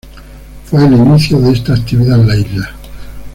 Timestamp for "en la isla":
2.19-2.71